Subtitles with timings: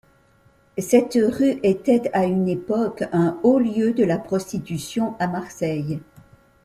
[0.79, 6.01] Cette rue était à une époque un haut lieu de la prostitution à Marseille.